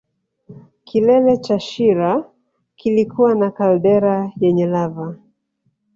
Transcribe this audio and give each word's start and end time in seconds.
Kilele 0.83 1.37
cha 1.37 1.59
shira 1.59 2.31
kilikuwa 2.75 3.35
na 3.35 3.51
kaldera 3.51 4.31
yenye 4.39 4.65
lava 4.65 5.15